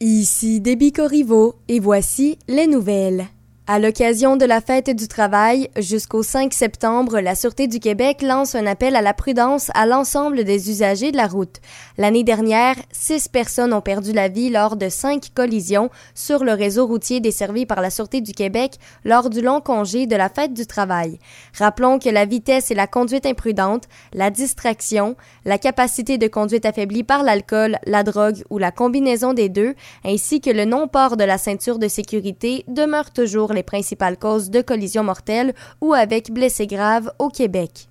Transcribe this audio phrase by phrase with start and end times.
[0.00, 3.26] Ici Déby Corriveau et voici les nouvelles.
[3.70, 8.54] À l'occasion de la fête du travail, jusqu'au 5 septembre, la Sûreté du Québec lance
[8.54, 11.56] un appel à la prudence à l'ensemble des usagers de la route.
[11.98, 16.86] L'année dernière, six personnes ont perdu la vie lors de cinq collisions sur le réseau
[16.86, 20.66] routier desservi par la Sûreté du Québec lors du long congé de la fête du
[20.66, 21.18] travail.
[21.52, 25.14] Rappelons que la vitesse et la conduite imprudente, la distraction,
[25.44, 29.74] la capacité de conduite affaiblie par l'alcool, la drogue ou la combinaison des deux,
[30.06, 34.62] ainsi que le non-port de la ceinture de sécurité demeurent toujours les principales causes de
[34.62, 37.88] collisions mortelles ou avec blessés graves au Québec.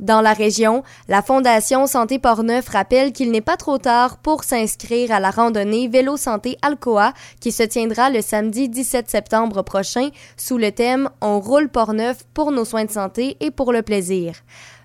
[0.00, 5.10] Dans la région, la Fondation Santé Portneuf rappelle qu'il n'est pas trop tard pour s'inscrire
[5.10, 10.56] à la randonnée Vélo Santé Alcoa qui se tiendra le samedi 17 septembre prochain sous
[10.56, 14.34] le thème On roule Portneuf pour nos soins de santé et pour le plaisir.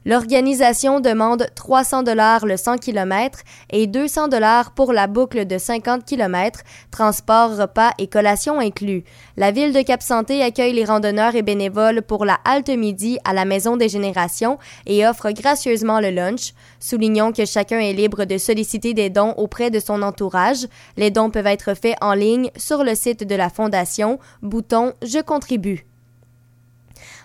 [0.06, 3.40] L'organisation demande 300 dollars le 100 km
[3.72, 9.06] et 200 dollars pour la boucle de 50 km, transport, repas et collation inclus.
[9.38, 13.46] La ville de Cap-Santé accueille les randonneurs et bénévoles pour la halte midi à la
[13.46, 16.54] Maison des Générations et offre gracieusement le lunch.
[16.80, 20.68] Soulignons que chacun est libre de solliciter des dons auprès de son entourage.
[20.98, 25.22] Les dons peuvent être faits en ligne sur le site de la Fondation, bouton Je
[25.22, 25.86] contribue.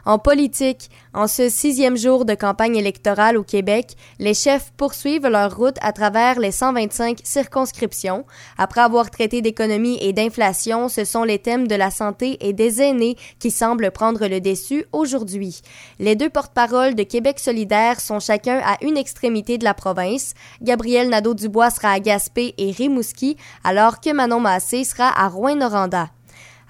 [0.09, 5.55] En politique, en ce sixième jour de campagne électorale au Québec, les chefs poursuivent leur
[5.55, 8.25] route à travers les 125 circonscriptions.
[8.57, 12.81] Après avoir traité d'économie et d'inflation, ce sont les thèmes de la santé et des
[12.81, 15.61] aînés qui semblent prendre le dessus aujourd'hui.
[15.99, 20.33] Les deux porte-paroles de Québec solidaire sont chacun à une extrémité de la province.
[20.63, 26.09] Gabriel Nadeau-Dubois sera à Gaspé et Rimouski, alors que Manon Massé sera à Rouen-Noranda.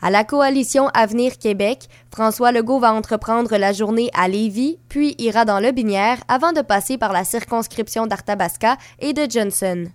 [0.00, 5.44] À la coalition Avenir Québec, François Legault va entreprendre la journée à Lévis, puis ira
[5.44, 9.86] dans le Binière avant de passer par la circonscription d'Arthabasca et de Johnson.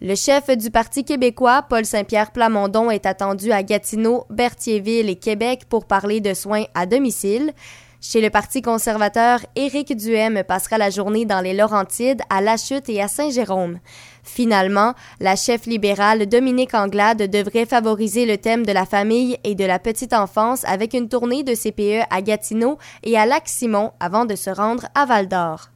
[0.00, 5.62] Le chef du Parti québécois, Paul Saint-Pierre Plamondon, est attendu à Gatineau, Berthierville et Québec
[5.68, 7.52] pour parler de soins à domicile.
[8.04, 12.88] Chez le Parti conservateur, Éric Duhem passera la journée dans les Laurentides, à La Chute
[12.88, 13.78] et à Saint-Jérôme.
[14.24, 19.64] Finalement, la chef libérale Dominique Anglade devrait favoriser le thème de la famille et de
[19.64, 24.34] la petite enfance avec une tournée de CPE à Gatineau et à Lac-Simon avant de
[24.34, 25.71] se rendre à Val-d'Or.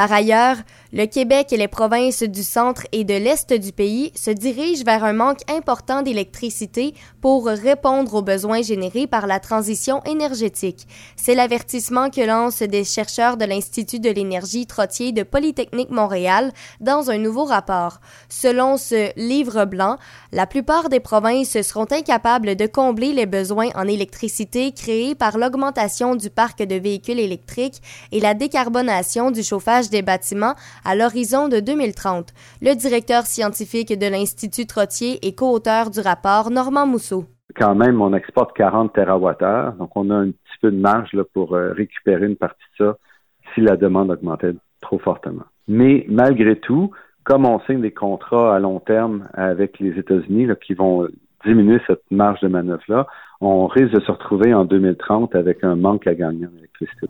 [0.00, 0.56] Par ailleurs,
[0.94, 5.04] le Québec et les provinces du centre et de l'est du pays se dirigent vers
[5.04, 10.88] un manque important d'électricité pour répondre aux besoins générés par la transition énergétique.
[11.16, 16.50] C'est l'avertissement que lancent des chercheurs de l'Institut de l'énergie Trottier de Polytechnique Montréal
[16.80, 18.00] dans un nouveau rapport.
[18.30, 19.98] Selon ce livre blanc,
[20.32, 26.16] la plupart des provinces seront incapables de combler les besoins en électricité créés par l'augmentation
[26.16, 31.60] du parc de véhicules électriques et la décarbonation du chauffage des bâtiments à l'horizon de
[31.60, 32.32] 2030.
[32.62, 37.24] Le directeur scientifique de l'Institut Trottier et co-auteur du rapport, Normand Mousseau.
[37.56, 41.24] Quand même, on exporte 40 TWh, donc on a un petit peu de marge là,
[41.34, 42.96] pour euh, récupérer une partie de ça
[43.54, 45.44] si la demande augmentait trop fortement.
[45.68, 46.90] Mais malgré tout,
[47.24, 51.08] comme on signe des contrats à long terme avec les États-Unis qui vont
[51.44, 53.06] diminuer cette marge de manœuvre-là,
[53.40, 57.08] on risque de se retrouver en 2030 avec un manque à gagner en électricité.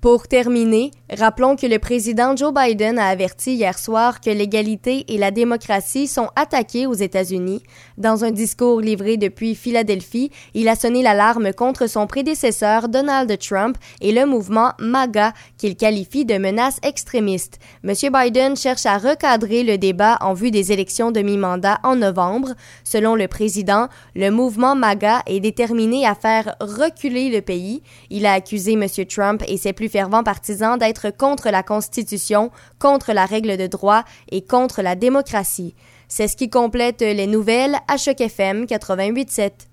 [0.00, 5.18] Pour terminer, rappelons que le président Joe Biden a averti hier soir que l'égalité et
[5.18, 7.62] la démocratie sont attaquées aux États-Unis.
[7.98, 13.76] Dans un discours livré depuis Philadelphie, il a sonné l'alarme contre son prédécesseur Donald Trump
[14.00, 17.58] et le mouvement MAGA qu'il qualifie de menace extrémiste.
[17.84, 17.92] M.
[18.10, 22.54] Biden cherche à recadrer le débat en vue des élections de mi-mandat en novembre.
[22.84, 27.82] Selon le président, le mouvement MAGA est déterminé à faire reculer le pays.
[28.08, 28.86] Il a accusé M.
[29.06, 34.04] Trump et ses plus fervent partisan d'être contre la Constitution, contre la règle de droit
[34.30, 35.74] et contre la démocratie.
[36.08, 39.69] C'est ce qui complète les nouvelles à Choc FM 88.7.